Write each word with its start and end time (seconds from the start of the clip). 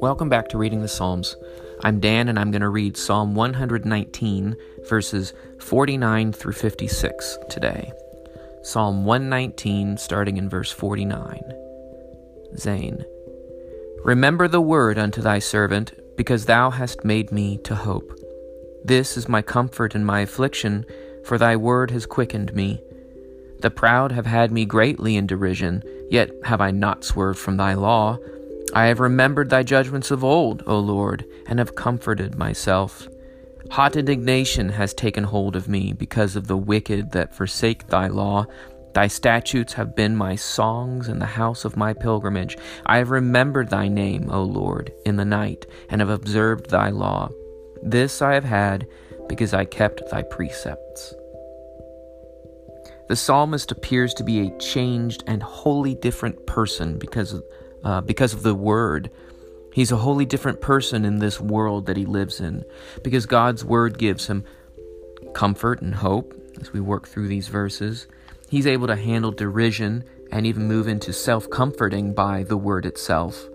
Welcome 0.00 0.28
back 0.28 0.48
to 0.48 0.58
Reading 0.58 0.82
the 0.82 0.88
Psalms. 0.88 1.36
I'm 1.80 1.98
Dan, 1.98 2.28
and 2.28 2.38
I'm 2.38 2.52
going 2.52 2.62
to 2.62 2.68
read 2.68 2.96
Psalm 2.96 3.34
119, 3.34 4.56
verses 4.88 5.32
49 5.58 6.32
through 6.32 6.52
56 6.52 7.38
today. 7.50 7.90
Psalm 8.62 9.04
119, 9.04 9.96
starting 9.96 10.36
in 10.36 10.48
verse 10.48 10.70
49. 10.70 11.42
Zain. 12.56 13.04
Remember 14.04 14.46
the 14.46 14.60
word 14.60 14.98
unto 14.98 15.20
thy 15.20 15.40
servant, 15.40 15.92
because 16.16 16.44
thou 16.44 16.70
hast 16.70 17.04
made 17.04 17.32
me 17.32 17.58
to 17.64 17.74
hope. 17.74 18.16
This 18.84 19.16
is 19.16 19.28
my 19.28 19.42
comfort 19.42 19.96
in 19.96 20.04
my 20.04 20.20
affliction, 20.20 20.86
for 21.24 21.38
thy 21.38 21.56
word 21.56 21.90
has 21.90 22.06
quickened 22.06 22.54
me. 22.54 22.80
The 23.60 23.70
proud 23.70 24.12
have 24.12 24.26
had 24.26 24.52
me 24.52 24.64
greatly 24.64 25.16
in 25.16 25.26
derision, 25.26 25.82
yet 26.10 26.30
have 26.44 26.60
I 26.60 26.70
not 26.70 27.04
swerved 27.04 27.38
from 27.38 27.56
thy 27.56 27.74
law. 27.74 28.18
I 28.74 28.86
have 28.86 29.00
remembered 29.00 29.50
thy 29.50 29.62
judgments 29.62 30.10
of 30.10 30.22
old, 30.22 30.62
O 30.66 30.78
Lord, 30.78 31.24
and 31.46 31.58
have 31.58 31.74
comforted 31.74 32.38
myself. 32.38 33.08
Hot 33.70 33.96
indignation 33.96 34.68
has 34.70 34.94
taken 34.94 35.24
hold 35.24 35.56
of 35.56 35.68
me 35.68 35.92
because 35.92 36.36
of 36.36 36.46
the 36.46 36.56
wicked 36.56 37.10
that 37.12 37.34
forsake 37.34 37.88
thy 37.88 38.06
law. 38.06 38.46
Thy 38.94 39.06
statutes 39.06 39.74
have 39.74 39.94
been 39.94 40.16
my 40.16 40.36
songs 40.36 41.08
in 41.08 41.18
the 41.18 41.26
house 41.26 41.64
of 41.64 41.76
my 41.76 41.92
pilgrimage. 41.92 42.56
I 42.86 42.98
have 42.98 43.10
remembered 43.10 43.70
thy 43.70 43.88
name, 43.88 44.30
O 44.30 44.42
Lord, 44.42 44.92
in 45.04 45.16
the 45.16 45.24
night, 45.24 45.66
and 45.88 46.00
have 46.00 46.10
observed 46.10 46.70
thy 46.70 46.90
law. 46.90 47.30
This 47.82 48.22
I 48.22 48.34
have 48.34 48.44
had 48.44 48.86
because 49.28 49.52
I 49.52 49.64
kept 49.64 50.08
thy 50.10 50.22
precepts. 50.22 51.14
The 53.08 53.16
psalmist 53.16 53.72
appears 53.72 54.12
to 54.14 54.24
be 54.24 54.40
a 54.40 54.58
changed 54.58 55.24
and 55.26 55.42
wholly 55.42 55.94
different 55.94 56.46
person 56.46 56.98
because 56.98 57.32
of 57.32 57.44
uh, 57.82 58.00
because 58.02 58.34
of 58.34 58.42
the 58.42 58.54
word. 58.54 59.10
He's 59.72 59.92
a 59.92 59.96
wholly 59.96 60.26
different 60.26 60.60
person 60.60 61.04
in 61.04 61.18
this 61.18 61.40
world 61.40 61.86
that 61.86 61.96
he 61.96 62.04
lives 62.04 62.40
in 62.40 62.64
because 63.02 63.26
God's 63.26 63.64
word 63.64 63.98
gives 63.98 64.26
him 64.26 64.44
comfort 65.34 65.80
and 65.80 65.94
hope 65.94 66.34
as 66.60 66.72
we 66.72 66.80
work 66.80 67.06
through 67.06 67.28
these 67.28 67.48
verses. 67.48 68.08
He's 68.48 68.66
able 68.66 68.88
to 68.88 68.96
handle 68.96 69.30
derision 69.30 70.04
and 70.30 70.46
even 70.46 70.66
move 70.66 70.88
into 70.88 71.12
self 71.12 71.48
comforting 71.48 72.12
by 72.12 72.42
the 72.42 72.56
word 72.56 72.84
itself. 72.84 73.48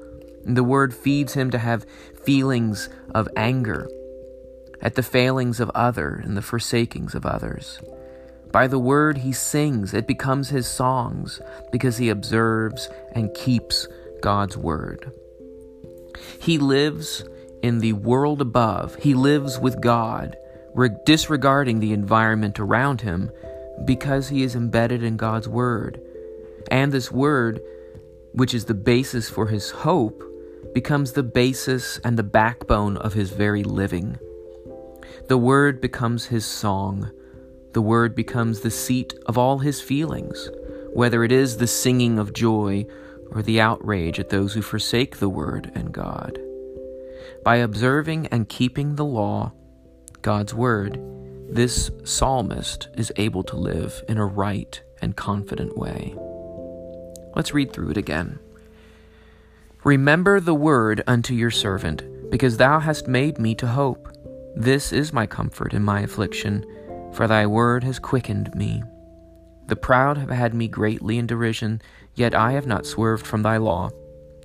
And 0.45 0.57
the 0.57 0.63
word 0.63 0.93
feeds 0.93 1.33
him 1.33 1.51
to 1.51 1.57
have 1.57 1.85
feelings 2.23 2.89
of 3.13 3.27
anger 3.35 3.89
at 4.81 4.95
the 4.95 5.03
failings 5.03 5.59
of 5.59 5.69
other 5.75 6.21
and 6.23 6.35
the 6.35 6.41
forsakings 6.41 7.15
of 7.15 7.25
others. 7.25 7.79
By 8.53 8.67
the 8.67 8.79
word 8.79 9.17
he 9.17 9.33
sings, 9.33 9.95
it 9.95 10.05
becomes 10.05 10.49
his 10.49 10.67
songs 10.67 11.41
because 11.71 11.97
he 11.97 12.09
observes 12.09 12.87
and 13.13 13.33
keeps 13.33 13.87
God's 14.21 14.55
Word. 14.55 15.11
He 16.39 16.59
lives 16.59 17.25
in 17.63 17.79
the 17.79 17.93
world 17.93 18.41
above, 18.41 18.95
he 18.95 19.15
lives 19.15 19.59
with 19.59 19.81
God, 19.81 20.37
disregarding 21.05 21.79
the 21.79 21.93
environment 21.93 22.59
around 22.59 23.01
him 23.01 23.31
because 23.85 24.29
he 24.29 24.43
is 24.43 24.55
embedded 24.55 25.01
in 25.01 25.17
God's 25.17 25.49
Word. 25.49 25.99
And 26.69 26.91
this 26.91 27.11
Word, 27.11 27.59
which 28.33 28.53
is 28.53 28.65
the 28.65 28.75
basis 28.75 29.29
for 29.29 29.47
his 29.47 29.71
hope, 29.71 30.23
becomes 30.75 31.13
the 31.13 31.23
basis 31.23 31.99
and 32.03 32.17
the 32.17 32.23
backbone 32.23 32.97
of 32.97 33.13
his 33.13 33.31
very 33.31 33.63
living. 33.63 34.17
The 35.27 35.39
Word 35.39 35.81
becomes 35.81 36.27
his 36.27 36.45
song. 36.45 37.11
The 37.73 37.81
Word 37.81 38.15
becomes 38.15 38.59
the 38.59 38.71
seat 38.71 39.13
of 39.25 39.37
all 39.37 39.59
his 39.59 39.81
feelings, 39.81 40.49
whether 40.93 41.23
it 41.23 41.31
is 41.31 41.57
the 41.57 41.67
singing 41.67 42.19
of 42.19 42.33
joy 42.33 42.85
or 43.31 43.41
the 43.41 43.59
outrage 43.59 44.19
at 44.19 44.29
those 44.29 44.53
who 44.53 44.61
forsake 44.61 45.17
the 45.17 45.29
Word 45.29 45.71
and 45.73 45.91
God. 45.91 46.39
By 47.43 47.57
observing 47.57 48.27
and 48.27 48.47
keeping 48.47 48.95
the 48.95 49.05
law, 49.05 49.53
God's 50.21 50.53
Word, 50.53 50.99
this 51.49 51.91
psalmist 52.03 52.89
is 52.95 53.11
able 53.15 53.43
to 53.43 53.55
live 53.55 54.03
in 54.07 54.17
a 54.17 54.25
right 54.25 54.81
and 55.01 55.15
confident 55.15 55.77
way. 55.77 56.15
Let's 57.35 57.53
read 57.53 57.73
through 57.73 57.89
it 57.89 57.97
again. 57.97 58.39
Remember 59.83 60.39
the 60.39 60.55
word 60.55 61.03
unto 61.07 61.33
your 61.33 61.51
servant, 61.51 62.29
because 62.29 62.57
thou 62.57 62.79
hast 62.79 63.07
made 63.07 63.37
me 63.37 63.53
to 63.55 63.67
hope. 63.67 64.07
This 64.55 64.93
is 64.93 65.11
my 65.11 65.27
comfort 65.27 65.73
in 65.73 65.83
my 65.83 66.01
affliction, 66.01 66.63
for 67.13 67.27
thy 67.27 67.45
word 67.45 67.83
has 67.83 67.99
quickened 67.99 68.53
me. 68.55 68.83
The 69.67 69.75
proud 69.75 70.17
have 70.17 70.29
had 70.29 70.53
me 70.53 70.67
greatly 70.67 71.17
in 71.17 71.27
derision, 71.27 71.81
yet 72.15 72.35
I 72.35 72.51
have 72.53 72.67
not 72.67 72.85
swerved 72.85 73.25
from 73.25 73.43
thy 73.43 73.57
law. 73.57 73.91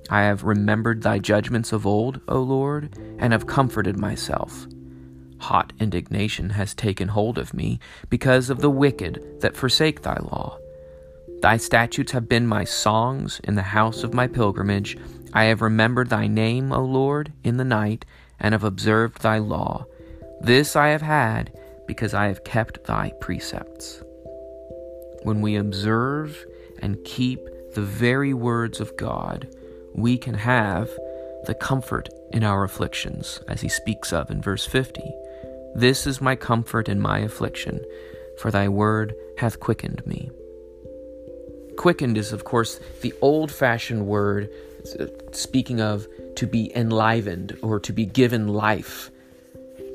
I 0.09 0.21
have 0.21 0.43
remembered 0.43 1.01
thy 1.01 1.19
judgments 1.19 1.71
of 1.71 1.85
old, 1.85 2.21
O 2.27 2.41
Lord, 2.41 2.97
and 3.19 3.33
have 3.33 3.47
comforted 3.47 3.97
myself. 3.97 4.65
Hot 5.39 5.73
indignation 5.79 6.51
has 6.51 6.73
taken 6.73 7.09
hold 7.09 7.37
of 7.37 7.53
me 7.53 7.79
because 8.09 8.49
of 8.49 8.59
the 8.59 8.69
wicked 8.69 9.41
that 9.41 9.55
forsake 9.55 10.01
thy 10.01 10.17
law. 10.21 10.57
Thy 11.41 11.57
statutes 11.57 12.11
have 12.11 12.27
been 12.27 12.47
my 12.47 12.63
songs 12.63 13.39
in 13.43 13.55
the 13.55 13.61
house 13.61 14.03
of 14.03 14.13
my 14.13 14.27
pilgrimage. 14.27 14.97
I 15.33 15.45
have 15.45 15.61
remembered 15.61 16.09
thy 16.09 16.27
name, 16.27 16.71
O 16.71 16.83
Lord, 16.83 17.31
in 17.43 17.57
the 17.57 17.63
night, 17.63 18.03
and 18.39 18.53
have 18.53 18.63
observed 18.63 19.21
thy 19.21 19.37
law. 19.37 19.85
This 20.41 20.75
I 20.75 20.89
have 20.89 21.01
had 21.01 21.51
because 21.89 22.13
I 22.13 22.27
have 22.27 22.43
kept 22.43 22.83
thy 22.83 23.11
precepts 23.19 24.03
when 25.23 25.41
we 25.41 25.55
observe 25.55 26.45
and 26.83 27.03
keep 27.03 27.39
the 27.73 27.81
very 27.81 28.31
words 28.31 28.79
of 28.79 28.95
God, 28.95 29.47
we 29.95 30.15
can 30.15 30.35
have 30.35 30.87
the 31.45 31.55
comfort 31.55 32.09
in 32.31 32.43
our 32.43 32.63
afflictions, 32.63 33.41
as 33.47 33.61
he 33.61 33.69
speaks 33.69 34.13
of 34.13 34.29
in 34.29 34.39
verse 34.39 34.67
50. 34.67 35.01
This 35.73 36.05
is 36.05 36.21
my 36.21 36.35
comfort 36.35 36.87
in 36.87 36.99
my 36.99 37.21
affliction, 37.21 37.83
for 38.37 38.51
thy 38.51 38.69
word 38.69 39.15
hath 39.39 39.59
quickened 39.59 40.05
me. 40.05 40.29
Quickened 41.75 42.19
is, 42.19 42.31
of 42.33 42.43
course, 42.43 42.79
the 43.01 43.15
old 43.19 43.51
fashioned 43.51 44.05
word 44.05 44.47
speaking 45.31 45.81
of 45.81 46.07
to 46.35 46.45
be 46.45 46.71
enlivened 46.75 47.57
or 47.63 47.79
to 47.79 47.91
be 47.91 48.05
given 48.05 48.47
life. 48.47 49.09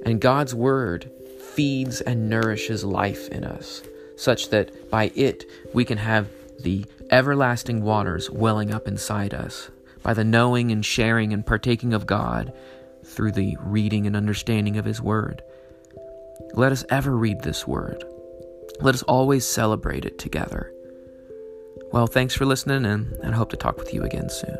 And 0.04 0.20
God's 0.20 0.56
word 0.56 1.10
feeds 1.54 2.00
and 2.00 2.28
nourishes 2.28 2.84
life 2.84 3.28
in 3.28 3.44
us 3.44 3.82
such 4.16 4.50
that 4.50 4.90
by 4.90 5.10
it 5.14 5.44
we 5.72 5.84
can 5.84 5.98
have 5.98 6.28
the 6.60 6.84
everlasting 7.10 7.82
waters 7.82 8.30
welling 8.30 8.72
up 8.72 8.88
inside 8.88 9.34
us, 9.34 9.70
by 10.02 10.14
the 10.14 10.24
knowing 10.24 10.70
and 10.70 10.84
sharing 10.84 11.32
and 11.32 11.46
partaking 11.46 11.92
of 11.92 12.06
God 12.06 12.52
through 13.04 13.32
the 13.32 13.56
reading 13.60 14.06
and 14.06 14.16
understanding 14.16 14.76
of 14.76 14.84
His 14.84 15.00
Word. 15.00 15.42
Let 16.54 16.72
us 16.72 16.84
ever 16.90 17.16
read 17.16 17.42
this 17.42 17.66
Word. 17.66 18.04
Let 18.80 18.94
us 18.94 19.02
always 19.02 19.46
celebrate 19.46 20.04
it 20.04 20.18
together. 20.18 20.72
Well, 21.92 22.06
thanks 22.06 22.34
for 22.34 22.46
listening, 22.46 22.84
and 22.86 23.14
I 23.22 23.32
hope 23.32 23.50
to 23.50 23.56
talk 23.56 23.76
with 23.76 23.92
you 23.92 24.02
again 24.02 24.28
soon. 24.30 24.58